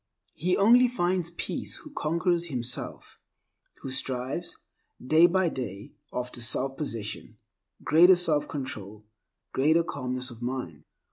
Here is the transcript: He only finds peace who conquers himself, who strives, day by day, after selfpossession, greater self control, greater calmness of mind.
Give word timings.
He 0.33 0.57
only 0.57 0.87
finds 0.87 1.29
peace 1.29 1.75
who 1.75 1.91
conquers 1.91 2.45
himself, 2.45 3.19
who 3.83 3.91
strives, 3.91 4.57
day 4.99 5.27
by 5.27 5.47
day, 5.49 5.91
after 6.11 6.41
selfpossession, 6.41 7.35
greater 7.83 8.15
self 8.15 8.47
control, 8.47 9.05
greater 9.53 9.83
calmness 9.83 10.31
of 10.31 10.41
mind. 10.41 10.85